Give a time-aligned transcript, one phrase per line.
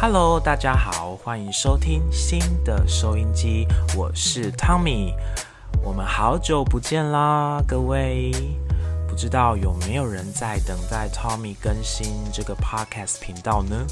[0.00, 3.66] Hello，大家好，欢迎收听新的收音机，
[3.96, 5.14] 我是 Tommy，
[5.82, 8.32] 我们好久不见啦，各位，
[9.08, 13.86] 不知道有没有人在等待 Tommy 更新这个 Podcast 频道呢？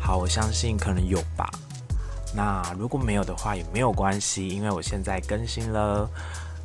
[0.00, 1.48] 好，我相信可能有吧。
[2.34, 6.08] 那如果没有的话也没有关系，因为我现在更新了。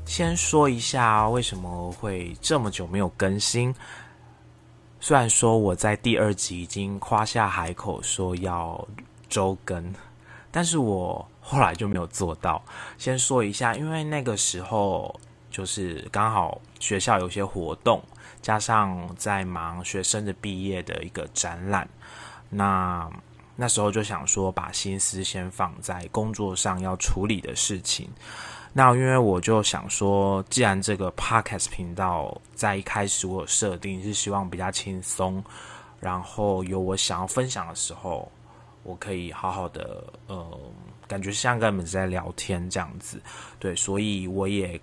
[0.06, 3.74] 先说一下为什么会这么久没有更新。
[5.04, 8.88] 虽然说我在第二集已经夸下海口说要
[9.28, 9.92] 周更，
[10.52, 12.62] 但是我后来就没有做到。
[13.00, 15.20] 先说一下，因为那个时候
[15.50, 18.00] 就是刚好学校有些活动，
[18.44, 21.90] 加上在忙学生的毕业的一个展览，
[22.52, 23.10] 那
[23.56, 28.08] 那时候就想说把心思先放在工作上要处理的事情。
[28.74, 35.44] 那因为我就想说，既然这个 podcast 频道在一开始我有设定是希望比较轻松，
[36.00, 38.32] 然后有我想要分享的时候，
[38.84, 40.60] 我可以好好的，呃，
[41.06, 43.22] 感觉像跟你们在聊天这样子，
[43.60, 44.80] 对，所以我也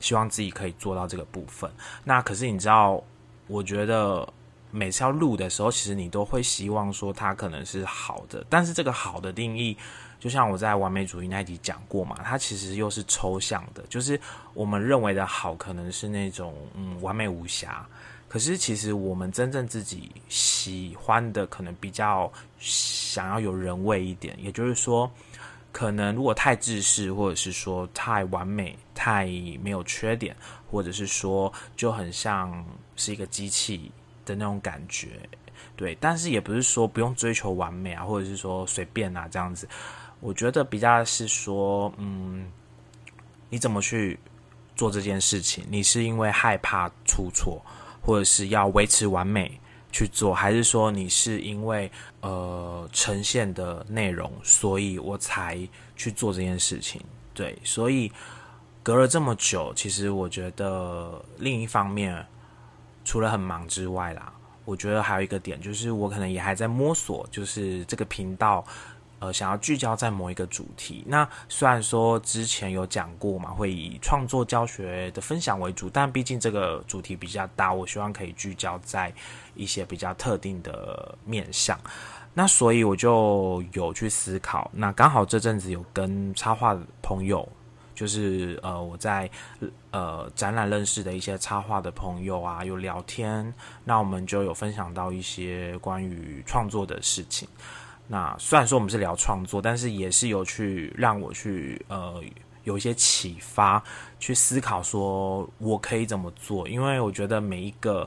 [0.00, 1.70] 希望自己可以做到这个部分。
[2.04, 3.02] 那可是你知道，
[3.46, 4.30] 我觉得
[4.70, 9.74] 每次要录的时候，其实你都会希望说它可能是好的，但是这个好的定义。
[10.24, 14.18] 就像我在完美主义那一集讲过嘛，它其实又是抽象的，就是
[14.54, 17.86] 我们认为的好，可能是那种嗯完美无瑕，
[18.26, 24.34] 可是其实我们真正自己喜欢的，可能比较想要有人味一点。
[24.42, 25.12] 也就是说，
[25.70, 29.26] 可能如果太自私，或者是说太完美、太
[29.62, 30.34] 没有缺点，
[30.70, 32.64] 或者是说就很像
[32.96, 33.92] 是一个机器
[34.24, 35.20] 的那种感觉，
[35.76, 35.94] 对。
[36.00, 39.68] 但是也不是说不用追求完美啊，或者是说随便啊这样子。
[40.24, 42.50] 我觉得比较是说，嗯，
[43.50, 44.18] 你怎么去
[44.74, 45.62] 做这件事情？
[45.68, 47.60] 你是因为害怕出错，
[48.00, 49.60] 或者是要维持完美
[49.92, 55.58] 去做，还是说你是因为呃呈现的内容，所以我才
[55.94, 56.98] 去做这件事情？
[57.34, 58.10] 对，所以
[58.82, 62.26] 隔了这么久，其实我觉得另一方面，
[63.04, 64.32] 除了很忙之外啦，
[64.64, 68.64] 我觉得还有一个点就是，我可能也还在摸索，就是这个频道。
[69.20, 71.02] 呃，想要聚焦在某一个主题。
[71.06, 79.12] 那虽然说之前有讲过嘛，会以创作教学的分享为主，但毕竟这个主题比较大，我希望可以聚焦在
[79.54, 81.78] 一些比较特定的面向。
[82.34, 84.70] 那所以我就有去思考。
[84.74, 87.48] 那刚好这阵子有跟插画朋友，
[87.94, 89.30] 就是呃我在
[89.92, 93.54] 呃展览认识的一些插画的朋友啊，有聊天。
[93.84, 97.48] 那我们就有分享到一些关于创作的事情。
[98.06, 102.22] 那虽然说我们是聊创作，但是也是有去让我去呃
[102.64, 103.82] 有一些启发，
[104.20, 106.68] 去思考说我可以怎么做。
[106.68, 108.06] 因为我觉得每一个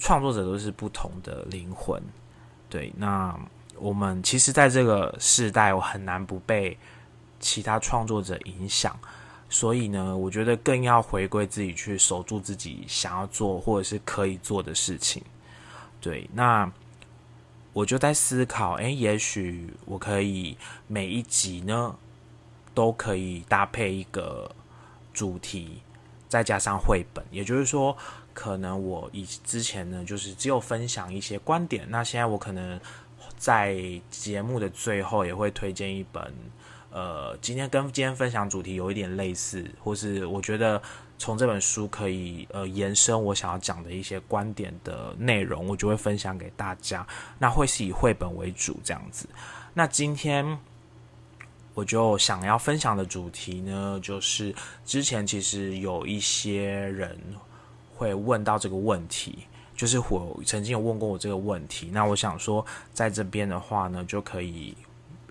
[0.00, 2.02] 创作者都是不同的灵魂，
[2.68, 2.92] 对。
[2.96, 3.38] 那
[3.78, 6.76] 我们其实在这个时代，我很难不被
[7.38, 8.98] 其他创作者影响，
[9.48, 15.22] 所以呢，我觉得更要回归自己，去守住自己想要做或者是可以做的事情。
[16.00, 16.68] 对，那。
[17.74, 21.96] 我就在思考，诶，也许我可以每一集呢，
[22.72, 24.50] 都可以搭配一个
[25.12, 25.82] 主题，
[26.28, 27.24] 再加上绘本。
[27.32, 27.96] 也就是说，
[28.32, 32.80] 可能我以之前呢，就是只有分享一些观点，那现在我可能
[33.36, 33.76] 在
[34.08, 36.32] 节目的最后也会推荐一本，
[36.90, 40.80] 呃，今天跟今天分享主题有一点类似，或是我觉得。
[41.16, 47.06] 从这本书可以呃延伸我想要讲的一些观点的内容，我就会分享给大家。
[47.38, 49.28] 那会是以绘本为主这样子。
[49.72, 50.58] 那今天
[51.72, 54.54] 我就想要分享的主题呢，就是
[54.84, 57.18] 之前其实有一些人
[57.94, 61.88] 会问到这个问题，就是我曾经有问过我这个问题。
[61.92, 64.76] 那我想说，在这边的话呢，就可以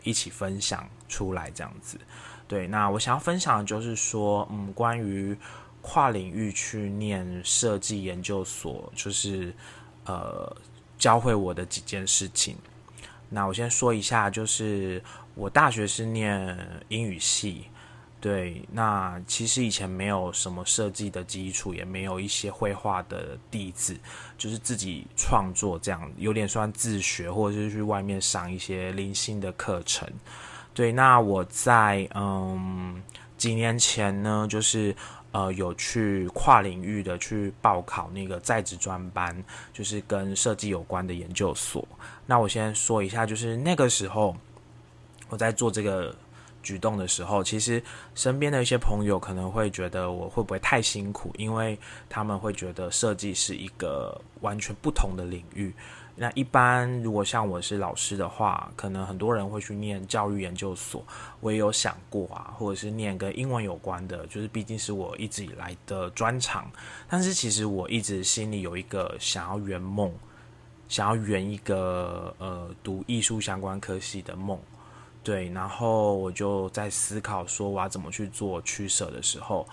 [0.04, 2.00] 一起分享出来这样子。
[2.48, 5.38] 对，那我想要分享的就是说，嗯，关于。
[5.84, 9.54] 跨领域去念设计研究所，就是
[10.06, 10.56] 呃
[10.98, 12.56] 教会我的几件事情。
[13.30, 15.04] 那我先说一下，就是
[15.36, 16.58] 我大学是念
[16.88, 17.66] 英语系，
[18.22, 18.64] 对。
[18.72, 24.00] 那其实以前没有什么设计的基础，也没有一些绘画的底子，
[24.38, 30.10] 就是自己创作这样，有点算自学，或者是去外面上一些零星的课程。
[30.74, 33.04] 对，那我在嗯
[33.38, 34.96] 几年前呢，就是。
[35.34, 39.44] 呃，有去跨领域的去报考那个在职专班，
[39.74, 41.86] 就是跟设计有关的研究所。
[42.28, 44.38] 那我先说一下，就是那个时候
[45.30, 46.16] 我在做这个
[46.64, 47.84] 举动的时候，其实
[48.16, 51.78] 身边的一些朋友可能会觉得我会不会太辛苦，因为
[52.10, 55.72] 他们会觉得设计是一个完全不同的领域。
[56.16, 61.04] 那一般如果像我是老师的话，可能很多人会去念教育研究所，
[61.40, 66.72] 我也有想过啊，或者是念跟英文有关的，就是毕竟是我一直以来的专长。
[67.10, 70.14] 但是其实我一直心里有一个想要圆梦，
[70.88, 74.60] 想要圆一个呃读艺术相关科系的梦。
[75.24, 79.66] 对，然后我就在思考说我要怎么去做取舍的时候，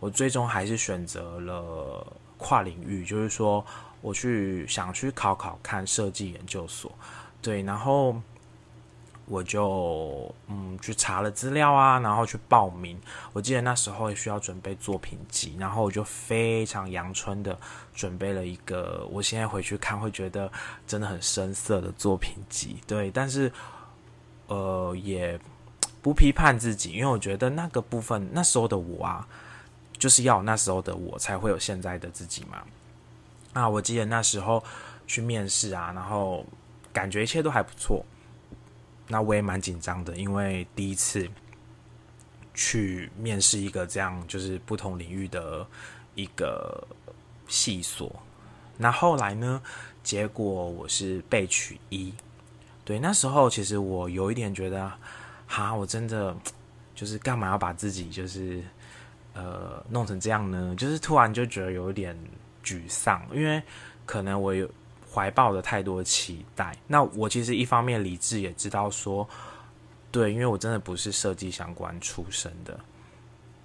[0.00, 2.06] 我最终还是选择了
[2.38, 3.62] 跨领域，就是说
[4.00, 6.90] 我去想去考考看设计研究所。
[7.42, 8.16] 对，然后
[9.26, 12.98] 我就嗯去查了资料啊，然后去报名。
[13.34, 17.58] 我记得那时候需要准备作品集，然后我就非常阳春的
[17.94, 20.50] 准备了一个，我现在回去看会觉得
[20.86, 22.78] 真的很深色的作品集。
[22.86, 23.52] 对，但是。
[24.46, 25.40] 呃，也
[26.02, 29.26] 不批判自己，因为我觉得那个部分那时候的我啊，
[29.98, 32.62] 就是要那时候的我才会有现在的自己嘛。
[33.54, 34.62] 啊，我记得那时候
[35.06, 36.44] 去面试啊，然后
[36.92, 38.04] 感觉一切都还不错。
[39.08, 41.28] 那我也蛮紧张的，因为第一次
[42.52, 45.66] 去面试一个这样就是不同领域的
[46.14, 46.86] 一个
[47.48, 48.14] 系所。
[48.76, 49.62] 那后来呢，
[50.02, 52.12] 结果我是被取一。
[52.84, 54.92] 对，那时候其实我有一点觉得，
[55.46, 56.36] 哈，我真的
[56.94, 58.62] 就是干嘛要把自己就是
[59.32, 60.74] 呃弄成这样呢？
[60.76, 62.14] 就是突然就觉得有一点
[62.62, 63.62] 沮丧，因为
[64.04, 64.68] 可能我有
[65.10, 66.76] 怀抱的太多期待。
[66.86, 69.26] 那我其实一方面理智也知道说，
[70.12, 72.78] 对，因为我真的不是设计相关出身的，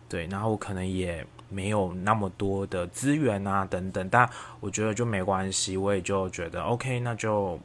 [0.08, 4.30] 对，然后我可能也没有那么多的资源啊等等，但
[4.62, 7.60] 我觉得就没关系，我也就觉得 OK，那就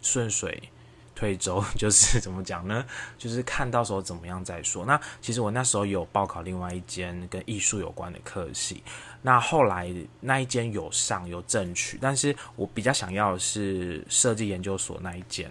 [0.00, 0.70] 顺水。
[1.16, 2.84] 退周 就是怎么讲呢？
[3.16, 4.84] 就是看到时候怎么样再说。
[4.84, 8.82] 那其实我那时候有报考另外一间跟艺术有关的科系，
[9.22, 15.50] 那后来那一间有上有正取，但是我比较想要的是设计研究所那一间。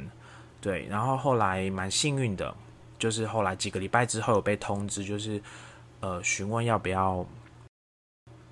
[0.61, 2.55] 对，然后后来蛮幸运的，
[2.99, 5.41] 就是后来几个礼拜之后有被通知，就是
[5.99, 7.25] 呃询问要不要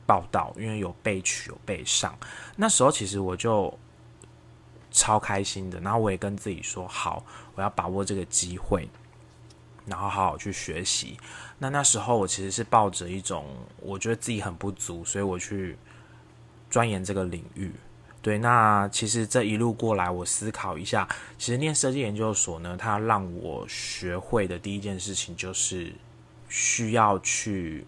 [0.06, 2.18] 报道，因为有被取有被上。
[2.56, 3.72] 那时候其实我就。
[4.94, 7.26] 超开心的，然后我也跟自己说好，
[7.56, 8.88] 我要把握这个机会，
[9.88, 11.18] 然后好好去学习。
[11.58, 13.44] 那那时候我其实是抱着一种，
[13.82, 15.76] 我觉得自己很不足，所以我去
[16.70, 17.72] 钻研这个领域。
[18.22, 25.92] 对，那其实这一路过来，我思考一下，其实念设计研究所呢，它让我学会的第一件事情就是
[26.48, 27.84] 需要去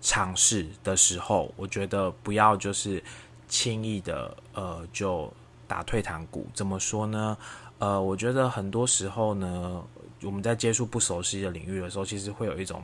[0.00, 3.04] 尝试的时候，我觉得不要就是
[3.46, 5.30] 轻易的呃就。
[5.74, 7.36] 打退堂鼓怎么说呢？
[7.80, 9.82] 呃，我觉得很多时候呢，
[10.22, 12.80] 我们在接触不熟悉的领域的时候，其实会有一种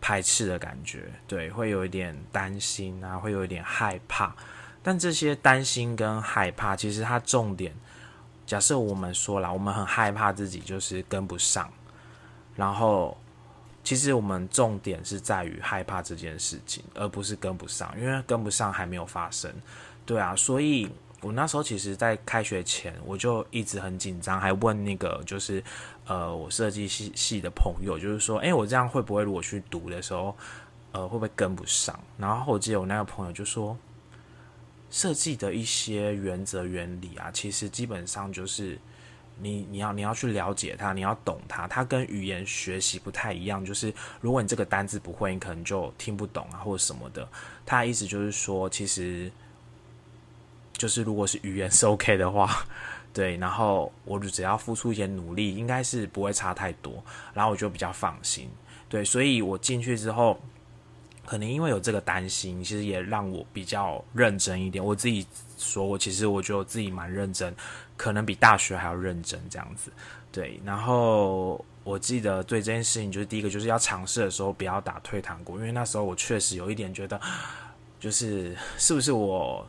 [0.00, 4.34] 排斥的感觉，对，会有一点担心啊，会有一点害怕。
[4.82, 7.74] 但这些担心跟害怕，其实它重点，
[8.46, 11.70] 假设我们说了，我们很害怕自己就是跟不上，
[12.54, 13.14] 然后
[13.84, 19.52] 其实我们重点是在于害怕这件事情，而不是跟不上，因为跟不上还没有发生，
[20.06, 20.90] 对啊，所以。
[21.22, 25.64] 我那时候其实，在开学前，我就一直很紧张，还问那个就是，
[26.06, 30.36] 呃，我设计系系的朋友，就是说，哎，我这样会不会如果去读的时候，
[30.92, 31.98] 呃，会不会跟不上？
[32.18, 33.76] 然后我记得我那个朋友就说，
[34.90, 38.78] 设计的一些原则原理啊，其实基本上就是
[39.40, 47.26] 你你要你要去了解它，你要懂它，它跟语言学习不太一样，就是如果你这个单字不会，你可能就听不懂啊，或者什么的。
[47.64, 49.32] 他的意思就是说，其实。
[50.76, 52.66] 就是如果是语言是 OK 的话，
[53.12, 57.02] 对，然后我就只要付出一些努力，应该是不会差太多，
[57.32, 58.50] 然后我就比较放心，
[58.88, 60.38] 对，所以我进去之后，
[61.24, 64.84] 可能因为有这个担心，其实也让我比较认真一点。
[64.84, 67.54] 我自己说，我其实我觉得我自己蛮认真，
[67.96, 69.90] 可能比大学还要认真这样子，
[70.30, 70.60] 对。
[70.62, 77.18] 然后我记得对这件事情，就是第一个就是要尝试的时候不要打退堂鼓，因为那时候我确实有一点觉得，
[77.98, 79.66] 就是是不是我。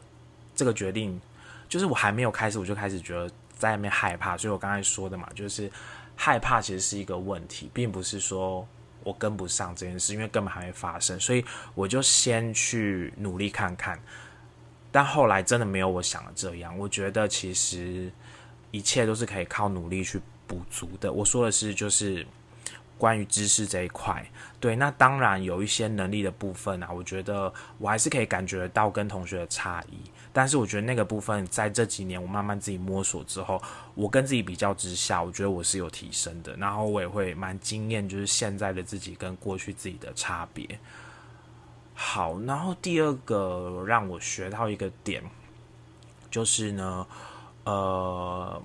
[0.57, 1.21] 这个决定，
[1.69, 4.35] 就是我还没有开始，我就开始觉得在那边害怕。
[4.35, 5.71] 所以我刚才说的嘛，就是
[6.15, 8.67] 害怕其实是一个问题，并不是说
[9.03, 11.17] 我跟不上这件事，因为根本还没发生。
[11.19, 11.45] 所以
[11.75, 13.97] 我就先去努力看看。
[14.91, 16.75] 但后来真的没有我想的这样。
[16.77, 18.11] 我觉得其实
[18.71, 21.13] 一切都是可以靠努力去补足的。
[21.13, 22.25] 我说的是，就是
[22.97, 24.25] 关于知识这一块，
[24.59, 30.09] 对，那当然有一些能力的部分啊，我觉得我还是可以感觉到跟同学的差异。
[30.38, 33.60] 但是我觉得那个部分在这几年我慢慢自己摸索之后，
[33.96, 36.56] 我跟自己比较之下，我觉得我是有提升的。
[36.58, 40.79] 然后我也会蛮惊艳，就是现在的自己跟过去自己的差别。
[41.96, 45.24] 好，然后第二个让我学到一个点，
[46.29, 47.08] 就是呢，
[47.63, 48.62] 呃，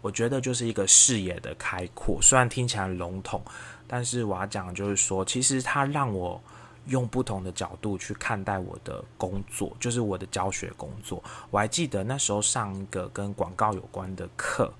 [0.00, 2.18] 我觉得就是一个视野的开阔。
[2.20, 3.40] 虽然听起来笼统，
[3.86, 6.42] 但是我要讲就是说，其实它让我。
[6.88, 11.22] 用不同的角度去看待我的工作，就是我的教学工作。
[11.50, 14.72] 我还记得那时候上一个跟广告有关的课，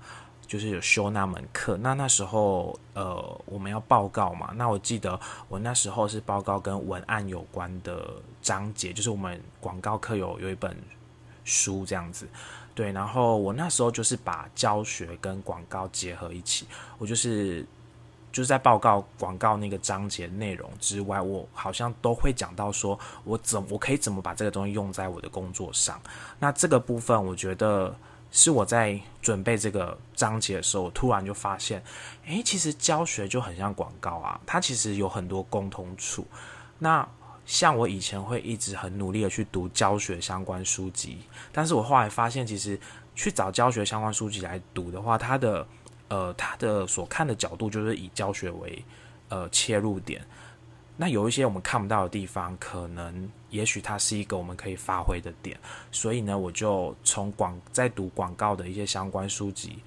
[0.45, 1.77] 就是有修那门课。
[1.77, 4.51] 那那时候，呃，我们要报告嘛。
[4.55, 10.75] 那我记得我那时候是报告跟文案有关的章节，就是我们广告课有有一本
[11.43, 12.27] 书这样子。
[12.75, 17.65] 对，然后我那时候就是把教学跟广告结合一起，我就是。
[18.31, 25.99] 就是在报告广告那个章节内容之外，我好像都会讲到说，我怎我可以怎么把这个东西用在我的工作上。
[26.39, 27.95] 那这个部分，我觉得
[28.31, 31.83] 是我在准备这个章节的时候，突然就发现，
[32.27, 36.25] 诶，其实教学就很像广告啊，它其实有很多共通处。
[36.77, 37.07] 那
[37.45, 41.17] 像我以前会一直很努力的去读教学相关书籍，
[41.51, 42.79] 但是我后来发现，其实
[43.15, 45.65] 去找教学相关书籍来读的话，它的
[46.09, 48.83] 呃，他的所看的角度就是以教学为
[49.29, 50.25] 呃切入点，
[50.97, 55.55] 那有一些我们看不到的地方，可能也许它是一个我们可以发挥的点，
[55.91, 59.79] 所以呢，我就从广在读广告的一些相关书籍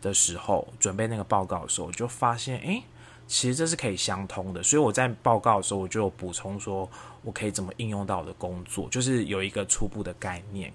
[0.00, 2.82] 的时候，准备那个报告的时候，我就发现，诶，
[3.26, 6.88] 其实这是可以相通的，所以我在报告的时候，我就补充说，
[7.22, 10.72] 我可以怎么应用到我的工作，就是有一个初步的概念。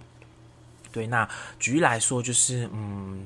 [0.92, 3.26] 对，那举例来说，就是嗯。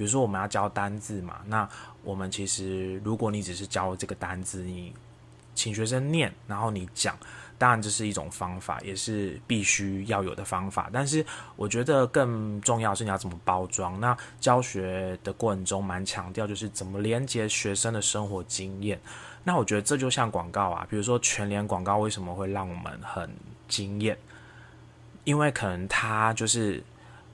[0.00, 1.68] 比如说我们要教单字嘛，那
[2.02, 4.94] 我们其实如果你只是教这个单字，你
[5.54, 7.14] 请学生念，然后你讲，
[7.58, 10.88] 当然这是一种方法，也是必须要有的方法。
[10.90, 11.22] 但是
[11.54, 14.00] 我觉得更重要是你要怎么包装。
[14.00, 18.98] 那教学的过程中蛮强调就是怎么连接学生的生活经验。
[19.44, 23.30] 那我觉得这就像广告啊，比如说全联广告为什么会让我们很
[23.68, 24.16] 惊艳？
[25.24, 26.82] 因为可能它就是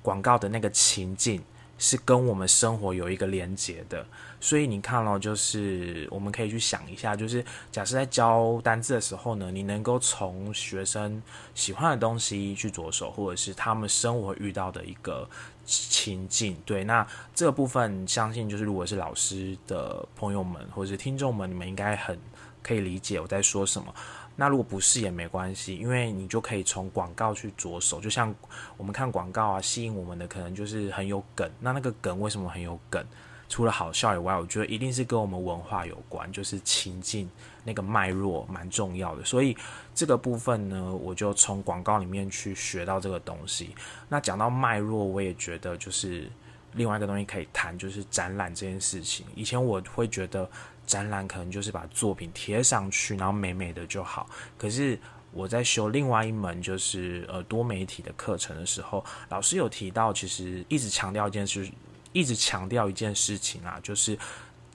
[0.02, 1.40] 广告的那个情境。
[1.78, 4.06] 是跟我们生活有一个连接的，
[4.40, 11.22] 所以你看咯，就是我们可以去想一下，就是假设在教单字的时候呢，你能够从学生
[11.54, 15.28] 喜欢的东西去着手，或者是他们生活遇到的一个
[15.66, 22.18] 情境，对，那这部分相信就是如果是老师的朋友们或者是听众们，你们应该很
[22.62, 23.92] 可以理解我在说什么。
[24.38, 28.34] 那如果不是也没关系，因为你就可以从广告去着手，就像
[28.76, 31.50] 我们看广告啊，吸引我们的可能就是很有梗。
[31.58, 33.04] 那那个梗为什么很有梗？
[33.48, 37.30] 除了好笑以外，我觉得一定是跟我们文化有关，就是情境
[37.66, 39.24] 那个脉络蛮重要的。
[39.24, 39.54] 所以
[39.94, 43.74] 这个部分呢，我就从广告里面去学到这个东西。
[44.08, 46.30] 那讲到脉络，我也觉得就是
[46.72, 49.26] 另外一个东西可以谈，就是展览这件事情。
[49.34, 50.48] 以前我会觉得。
[50.86, 54.30] 展览可能就是把作品贴上去，然后美美的就好。
[54.56, 54.96] 可是
[55.32, 61.68] 我在修另外一门就是呃多媒体的课程的时候，老师有提到，其实一直强调一件事，
[62.12, 64.16] 一直强调一件事情啊，就是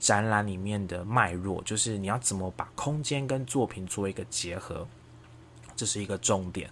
[0.02, 4.86] 展览里面的脉络，就是你要怎么把空间跟作品做一个结合，
[5.76, 6.68] 这是一个重点。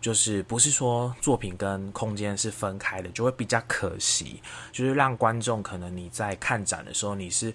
[0.00, 4.42] 就是不是说作品跟空间是分开的，就会比较可惜。
[4.72, 7.54] 就是让观众可能你在看展的时候，你是。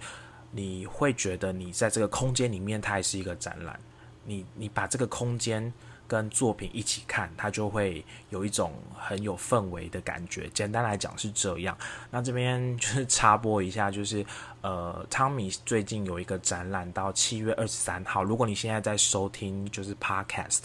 [0.54, 3.80] 你会觉得你在这个空间里面，它也是一个展览。
[4.26, 5.72] 你你把这个空间
[6.12, 10.50] 跟作品一起看，它就会有一种很有氛围的感觉。
[10.50, 11.78] 简单来讲是这样。
[12.10, 14.26] 那这边 就是插播一下，就是
[14.60, 18.26] 呃，汤米最近有一个展览，到七月二十三号。
[18.26, 20.64] 如果你现在在收听，就是 Podcast。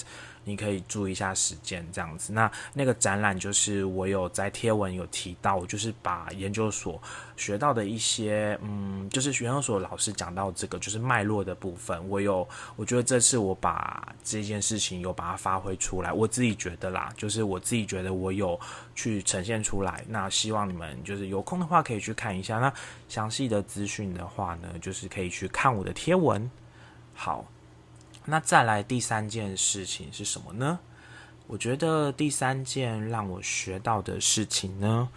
[0.48, 2.32] 你可以注意一下时间，这样子。
[2.32, 7.02] 那那个展览就是我有在贴文有提到，就是把研究所
[7.36, 18.58] 学到的一些，嗯，就是研究所老师讲到这个就是脉络的部分，我有，我觉得这次我把这件事情有把它发挥出来，我自己觉得啦，就是我自己觉得我有
[18.94, 20.04] 去呈现出来。
[20.08, 22.60] 那希望你们就是有空的话可以去看一下。
[22.60, 22.72] 那
[23.08, 26.48] 详细的资讯的话呢，就是可以去看我的贴文。
[27.12, 27.44] 好。
[28.26, 30.78] 那再来第三件事情是什么呢？
[31.46, 35.08] 我觉得第三件让我学到的事情呢，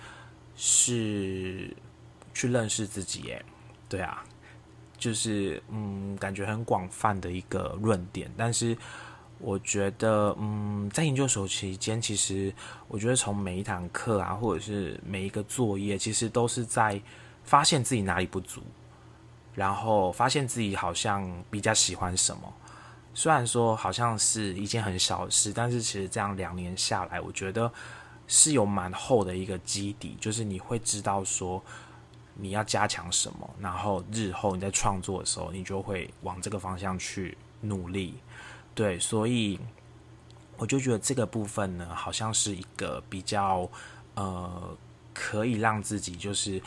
[0.55, 1.75] 是
[2.33, 3.21] 去认识自己。
[3.21, 3.43] 耶。
[3.89, 4.23] 对啊，
[4.97, 8.31] 就是嗯，感觉很广泛的一个论点。
[8.37, 8.77] 但是
[9.39, 12.53] 我觉得，嗯，在研究所期间，其实
[12.87, 17.01] 我觉得从每一堂课啊，或者是每一个作业，其实都是在
[17.43, 18.61] 发现自己哪里不足。
[19.55, 22.53] 然后发现自己好像比较喜欢什么。
[23.13, 27.71] 虽然说好像是一件很小的事，但是其实这样两年下来，我觉得
[28.27, 31.61] 是有蛮厚的一个基底，就是你会知道说
[32.35, 38.15] 你要加强什么，然后日后你在创作的时候，你就会往这个方向去努力。
[38.73, 39.59] 对，所以
[40.57, 43.69] 我就觉得这个部分呢，好像是一个比较
[44.15, 44.77] 呃，
[45.13, 46.61] 可以让自己就是。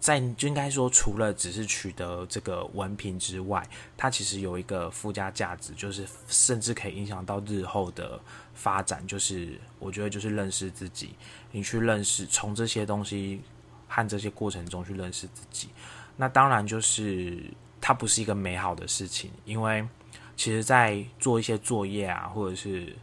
[0.00, 8.18] 在就应该说，除了只是取得这个文凭之外，它其实有一个附加价值，就是甚至可以影响到日后的
[8.54, 9.04] 发展。
[9.08, 11.16] 就是我觉得，就是认识自己，
[11.50, 13.42] 你去认识，从这些东西
[13.88, 15.68] 和这些过程中去认识自己。
[16.16, 17.42] 那当然就是
[17.80, 19.84] 它不是一个美好的事情，因为
[20.36, 22.94] 其实，在做一些作业啊，或者是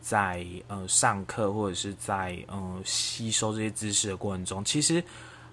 [0.00, 5.02] 在呃上课，或者是在嗯吸收这些知识的过程中，其实。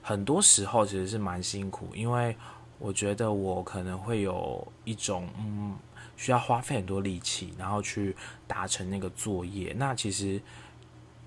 [0.02, 2.36] 很多时候其实是蛮辛苦，因为
[2.80, 5.76] 我觉得我可能会有一种嗯，
[6.18, 8.16] 需要花费很多力气，然后去
[8.48, 9.76] 达成那个作业。
[9.78, 10.42] 那其实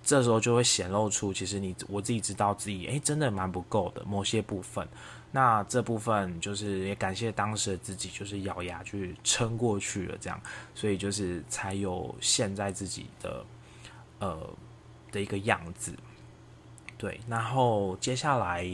[0.02, 4.86] 这时候就会显露出，其实你我自己知道自己诶，真的蛮不够的某些部分。
[5.30, 10.40] 那这部分就是也感谢当时的自己，就是咬牙去撑过去了，这样，
[10.74, 13.44] 所以就是才有现在自己的
[14.20, 14.50] 呃
[15.10, 15.92] 的一个样子。
[17.04, 18.66] 对，然后接下来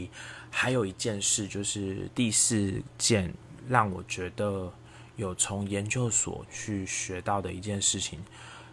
[0.49, 3.33] 还有一件事，就是第四件
[3.67, 4.71] 让我觉得
[5.17, 8.23] 有从研究所去学到的一件事情，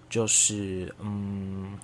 [0.09, 1.77] 就是嗯，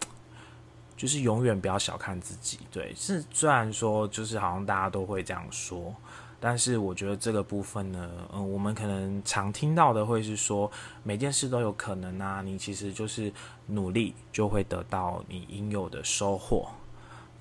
[0.97, 2.61] 就是永远不要小看自己。
[2.71, 5.93] 对，是虽然说就是好像大家都会这样说，
[6.39, 10.71] 但是我觉得这个部分呢，嗯，我们可能常听到的会是说
[11.03, 13.33] 每件事都有可能啊，你其实就是
[13.67, 16.71] 努力就会得到你应有的收获。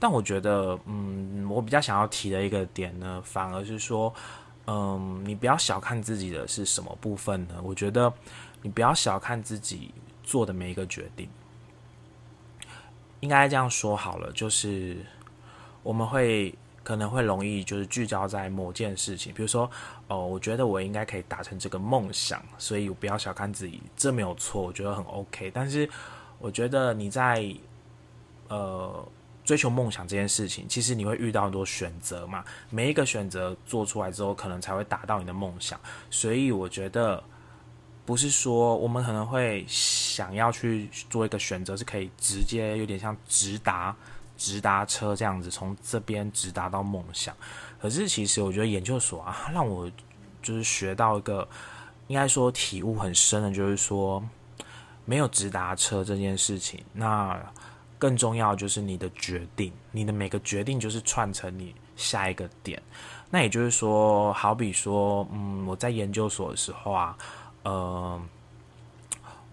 [0.03, 4.13] 但我觉得，嗯，我比较想要提的一个点呢，反而是说，
[4.67, 7.55] 嗯，你不要小看自己的是什么部分呢？
[7.63, 8.13] 我觉得
[8.61, 11.29] 你不要小看自己做的每一个决定。
[13.21, 14.97] 应该这样说好了，就是
[15.83, 19.71] 我们会可能会容易就是聚焦在某件事情，比如说，
[20.09, 25.49] 哦，我觉得我应该可以达成这个梦想，所以我不要小看自己，这没有错，我觉得很 OK。
[25.53, 25.89] 但是
[26.39, 27.55] 我觉得你在，
[28.49, 29.07] 呃。
[29.43, 32.43] 追求梦想这件事情，其实你会遇到很多选择嘛。
[32.69, 35.79] 每一个选择做出来之后，可能才会达到你的梦想。
[36.09, 37.21] 所以我觉得，
[38.05, 43.95] 不是说我们可能会想要去做一个选择，是可以直接有点像直达
[44.37, 47.35] 直达车这样子，从这边直达到梦想。
[47.81, 49.91] 可是其实我觉得研究所啊，让我
[50.41, 51.47] 就是学到一个，
[52.07, 54.23] 应该说体悟很深的，就是说
[55.03, 56.81] 没有直达车这件事情。
[56.93, 57.37] 那
[58.03, 62.83] 更重要就是你的决定，你的每个决定就是串成你下一个点。
[63.29, 67.17] 那也就是说，好比说，嗯，我在研究所的时候啊，
[67.63, 68.21] 呃，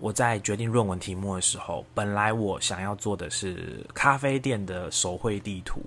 [0.01, 5.81] 我在决定论文题目的时候，本来我想要做的是咖啡店的手绘地图，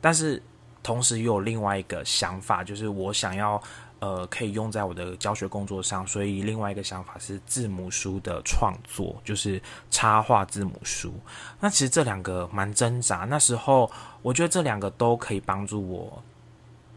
[0.00, 0.42] 但是
[0.82, 3.62] 同时又有另外一个想法，就是我想要。
[3.98, 11.14] 呃，可以用在我的教学工作上，所以另外一个想法是字母书的创作，就是插画字母书。
[11.60, 16.22] 那其实这两个蛮挣扎，那时候我觉得这两个都可以帮助我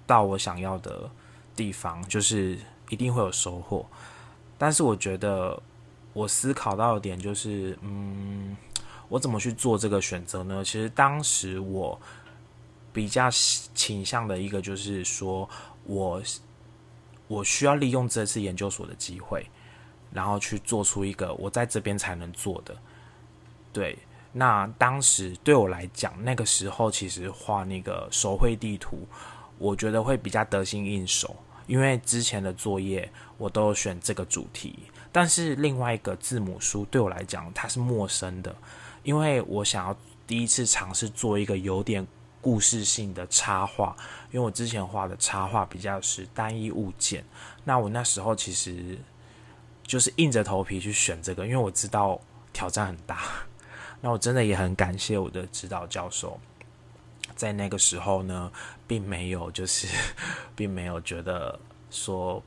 [0.05, 1.09] 到我想要的
[1.55, 2.59] 地方，就是
[2.89, 3.85] 一定会有收获。
[4.57, 5.57] 但是我觉得
[6.11, 8.57] 我思考到的点就是，嗯，
[9.07, 10.61] 我怎么去做这个选择呢？
[10.65, 11.97] 其实当时我
[12.91, 15.49] 比较倾向的一个就是说
[15.85, 16.21] 我。
[17.29, 19.45] 我需要利用这次研究所的机会，
[20.11, 22.75] 然后去做出一个我在这边才能做的。
[23.71, 23.95] 对，
[24.33, 29.07] 那当时对我来讲，那个时候其实画那个手绘地图，
[29.59, 31.35] 我觉得会比较得心应手，
[31.67, 34.79] 因为之前的作业我都选这个主题。
[35.11, 38.55] 但是另外一个字母书对我来讲，它是陌生的，
[39.03, 42.07] 因为我想要第一次尝试做一个有点。
[42.41, 43.95] 故事性的插画，
[44.31, 47.23] 因为我之前画的插画比较是单一物件，
[47.63, 48.97] 那我那时候其实
[49.83, 52.19] 就是硬着头皮去选这个，因为我知道
[52.53, 53.19] 挑战很大。
[54.01, 56.39] 那我真的也很感谢我的指导教授，
[57.35, 58.51] 在那个时候呢，
[58.87, 59.87] 并没有就是
[60.55, 61.59] 并没有觉得
[61.91, 62.41] 说。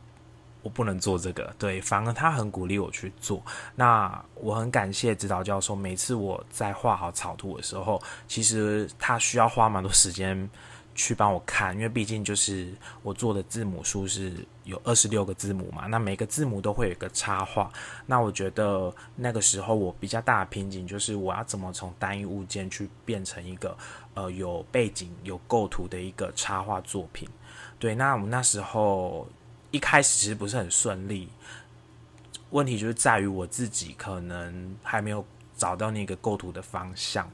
[0.63, 3.43] 我不能做这个，对，反而他很鼓励我去做。
[3.75, 10.49] 那我很感谢指导教授，每次我在画好草图的时候，其实他需要花蛮多时间
[10.95, 12.73] 去帮我看，因为毕竟就是
[13.03, 17.69] 我做的字母书是有二十六个字母嘛，那每个字母都会有一个插画。
[18.07, 23.77] 那我觉得那个时候我比较大的瓶颈就是我要怎么从单一物件去变成一个
[24.15, 27.29] 呃有背景、有构图的一个插画作品。
[27.81, 29.27] 对，那我们那时候。
[29.73, 31.29] 一开始其实不是很顺利，
[32.51, 35.25] 问题就是在于我自己可能还没有
[35.57, 37.29] 找到那个构图的方向。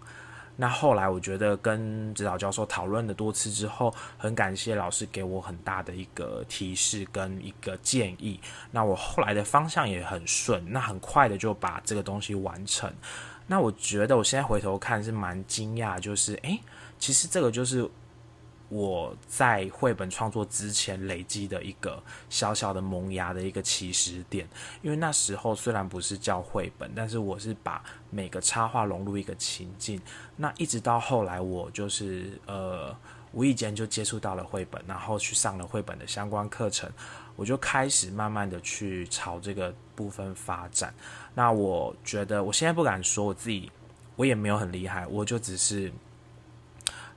[0.57, 8.41] 那后来我觉得跟指导教授讨论了多次之后，很感谢老师给我很大的一个提示跟一个建议。
[8.71, 12.93] 那我后来的方向也很顺，那很快的就把这个东西完成。
[13.47, 16.61] 那我觉得我现在回头看是蛮惊讶，就是诶，
[16.99, 17.91] 其实这个就是。
[18.71, 24.47] 我在绘本创作之前累积的一个小小的萌芽的一个起始点，
[24.83, 29.99] 因为那时候虽然不是叫绘本，但是我是把每个插画融入一个情境。
[30.37, 32.95] 那一直到后来，我就是呃
[33.33, 36.91] 无意间就接触到了绘本，然后去上了绘本的相关课程，
[37.37, 40.93] 我就开始慢慢的去朝这个部分发展。
[41.35, 43.73] 那我觉得我现在不敢说我自己，
[44.15, 45.91] 我也没有很厉害，我就只是。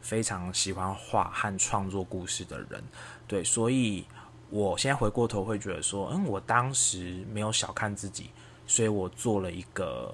[0.02, 2.84] 非常喜欢画和创作故事的人，
[3.28, 4.04] 对，所以
[4.50, 8.32] 我现在回过头会觉得说，嗯，我当时没有小看自己，
[8.66, 10.14] 所以我做了一个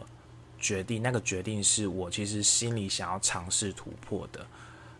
[0.59, 4.45] 决定，那个决定是我其实心里想要尝试突破的，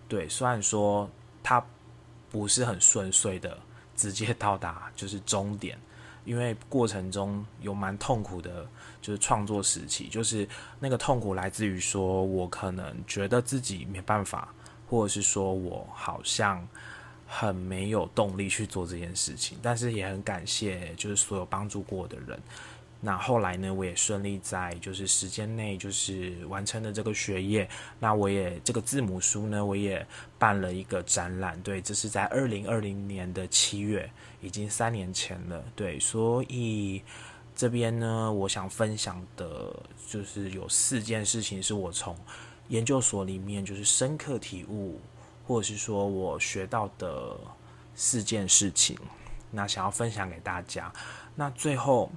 [0.08, 1.10] 对，虽然说
[1.44, 1.64] 它
[2.32, 3.58] 不是很顺遂的，
[3.96, 5.78] 直接到达就是终点，
[6.26, 8.68] 因为过程中有蛮痛苦的，
[9.02, 10.48] 就是创作时期，就是
[10.80, 14.54] 那个痛苦来自于说我可能觉得自己没办法。
[14.88, 16.66] 或者是说我好像
[17.28, 22.40] 很没有动力去做这件事情，但是也很感谢就是所有帮助过我的人。
[23.00, 27.70] 那后来呢，我也顺利在就是时间内就是完成了这个学业。
[28.00, 30.04] 那我也这个字母书呢，我也
[30.40, 31.62] 办了一个展览。
[31.62, 34.10] 对，这是在二零二零年的七月，
[34.42, 35.64] 已经三年前了。
[35.76, 37.04] 对，所以
[37.56, 39.72] 这边呢，我想分享的
[40.08, 42.18] 就是有四件事情是我从。
[42.70, 45.00] 研究所里面就是深刻体悟，
[45.46, 47.38] 或者是说我学到的
[47.96, 48.98] 四件事情，
[49.52, 50.92] 那想要分享给大家。
[51.36, 52.12] 那最后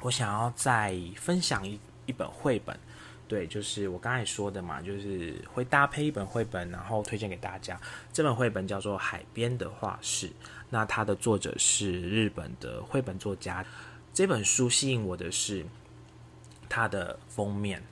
[0.00, 2.78] 我想要再分享一一本绘本，
[3.26, 7.80] 对，就是我刚才说的嘛，就是会搭配一本绘本，然后推荐给大家。
[8.12, 10.28] 这本绘本叫做《海边的画室》，
[10.70, 13.64] 那它的作者是日本的绘本作家。
[14.12, 15.66] 这本书吸引我的是
[16.68, 17.82] 它的封面。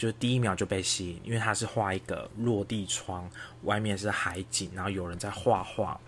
[0.00, 3.28] 就第一秒就被吸引，因为他是画一个落地窗，
[3.64, 6.00] 外面是海景，然后有人在画画，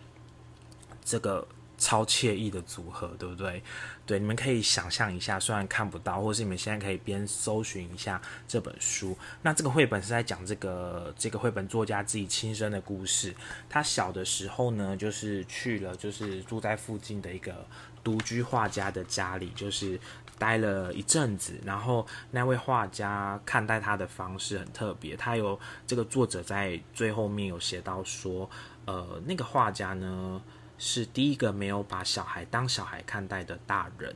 [1.05, 1.47] 这个
[1.83, 3.61] 超惬意的组合，对不对？
[4.07, 9.19] 对，你们可以想象一下，虽然看不到，或是你们现在可以边搜寻一下这本书。
[9.43, 13.35] 那这个绘本是在讲这个这个绘本作家自己亲身的故事。
[13.69, 17.67] 他小的时候呢，就是去了，就是住在附近的一个
[18.05, 19.99] 独居画家的家里，就是。
[20.39, 25.15] 待了一阵子，然后那位画家看待他的方式很特别。
[25.15, 28.51] 他有这个作者在最后面有写到说，
[28.85, 30.43] 呃，那个画家呢
[30.85, 34.13] 是第一个没有把小孩当小孩看待的大人。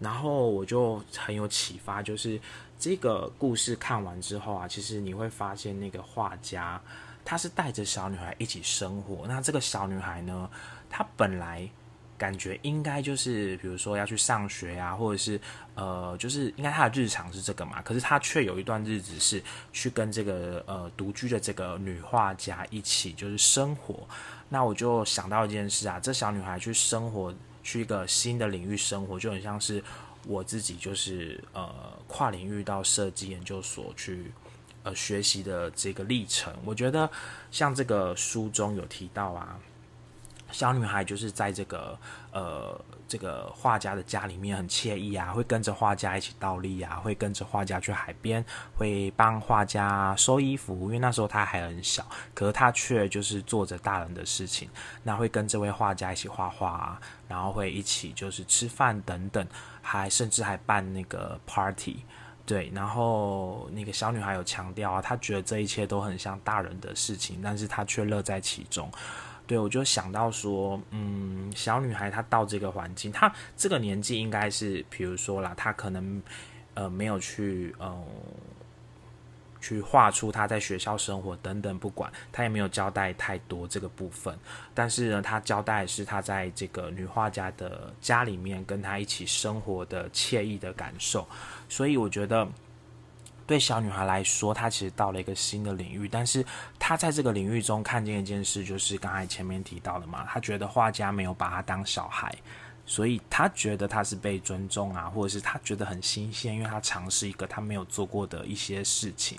[0.00, 2.40] 然后我就很有启发，就是
[2.76, 6.82] 这个故事看完之后啊，其实你会发现那个画家
[7.24, 9.24] 他是带着小女孩一起生活。
[9.28, 10.50] 那这个小女孩呢，
[10.90, 11.70] 她本来。
[12.16, 15.40] 感觉应该就是，比如说要去上学呀，或者是
[15.74, 17.82] 呃，就是应该他的日常是这个嘛。
[17.82, 24.06] 可是他却有一段日子是去跟这个呃独居的这个女画家一起就是生活。
[24.48, 29.82] 那我就想到一件事啊，这小女孩去生活，去一个新的领域生活，就很像是
[30.26, 31.68] 我自己就是呃
[32.06, 34.30] 跨领域到设计研究所去
[34.84, 36.54] 呃学习的这个历程。
[36.64, 37.10] 我觉得
[37.50, 39.58] 像这个书中有提到啊。
[40.54, 41.98] 小女孩就是在这个
[42.30, 48.42] 呃这个画家的家里面很惬意啊，会跟着画家一起倒立啊，会跟着画家去海边，
[48.76, 54.70] 会帮画家收衣服，因为那时候他还很小，可是他却就是做着大人的事情，
[55.02, 59.44] 那会跟这位画家一起画画啊，然后会一起就是吃饭等等，
[59.82, 62.04] 还甚至还办那个 party，
[62.46, 68.88] 对，然后那个小女孩有强调啊，她觉得这一切都很像大人的事情，但是她却乐在其中。
[69.46, 76.22] 对，我就想到说，嗯，小女孩她到这个环境，她这个年纪应该是，比如说啦，她可能
[76.72, 78.04] 呃没有去呃
[79.60, 84.34] 去画出她在学校生活等等，不管她也没有交代太多这个部分，
[84.72, 91.28] 但是呢，她交代是她在这个女画家的家里面跟她一起生活的惬意的感受，
[91.68, 92.48] 所以我觉得。
[93.46, 96.44] 对小女孩来说，她其实到了一个新的领域，但是
[96.78, 102.34] 她在这个领域中看见一件事，就是刚才前面提到的嘛，她觉得画家没有把她当小孩，
[102.86, 109.38] 所以她觉得她是被尊重啊，或者是她觉得很新鲜，因为她尝试一个她没有做过的一些事情。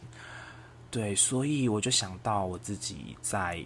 [0.92, 3.60] 对，所以我就想到我自己在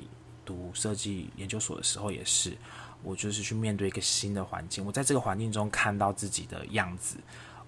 [0.45, 2.57] 读设计研究所的时候，也是
[3.03, 7.17] 我就是去面对一个新的环境，我在这个环境中看到自己的样子。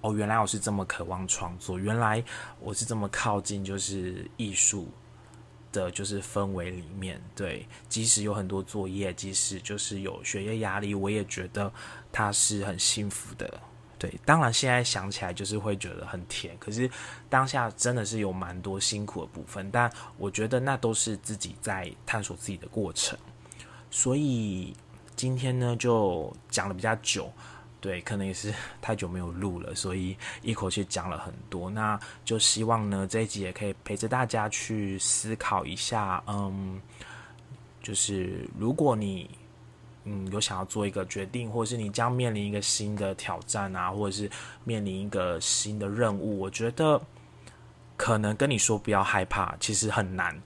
[0.01, 2.23] 哦，原来我是这么渴望创作，原来
[2.59, 4.89] 我是这么靠近就是艺术
[5.71, 7.21] 的，就是氛围里面。
[7.35, 11.71] 对，即使有很多作业，即使就是有学业压力，我也觉得
[12.11, 13.61] 它是很幸福的。
[13.99, 16.89] 对，当然现在想起来就是会觉得很甜，可是
[17.29, 23.15] 当下真的是有蛮多辛苦的部分，但我觉得那都是自己在探索自己的过程。
[23.91, 24.75] 所以
[25.15, 27.31] 今天呢，就讲的比较久。
[27.81, 31.67] 对，可能也是 太久没有录了，所以一口气讲了很多。
[31.67, 36.23] 那就希望呢，这一集也可以陪着大家去思考一下。
[36.27, 36.79] 嗯，
[37.81, 39.27] 就是如果你
[40.03, 44.29] 嗯有想要做一个决定，或者是你将面临一个新的挑战啊，或者是
[44.63, 47.01] 面临一个新的任务，我觉得
[47.97, 50.39] 可能跟你说不要害怕，其实很难。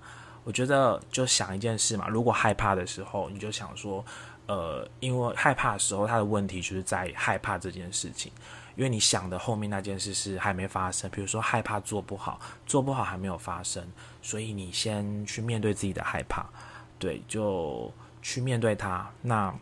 [0.45, 4.06] 我觉得就想一件事嘛，如果害怕的时候，你就想说。
[4.47, 8.31] 呃，因为害怕的时候，他的问题就是在害怕这件事情。
[8.75, 13.81] 因为你想的后面那件事是还没发生，比如说害怕做不好，做不好还没有发生，
[14.21, 16.45] 所以你先去面对自己的害怕，
[16.99, 17.89] 对，就
[18.21, 19.10] 去面对它。
[19.21, 19.55] 那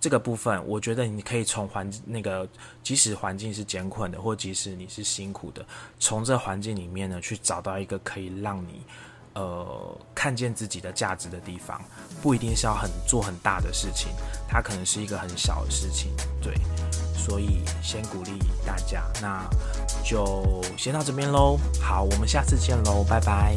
[0.00, 2.48] 这个部分，我觉得你可以从环那个，
[2.82, 5.64] 即使环境是艰困的，或即使你是辛苦的，
[6.00, 8.82] 从这环境里面呢，去找到一个可以让你。
[9.34, 11.80] 呃，看见自己的价值的地方，
[12.20, 14.12] 不一定是要很做很大的事情，
[14.48, 16.12] 它可能是一个很小的事情，
[16.42, 16.54] 对。
[17.16, 18.32] 所以先鼓励
[18.66, 19.44] 大家，那
[20.02, 21.58] 就先到这边喽。
[21.80, 23.56] 好，我们下次见喽，拜拜。